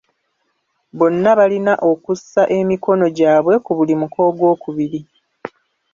[0.97, 5.01] Bonna balina okussa emikono gyabwe ku buli muko ogwokubiri.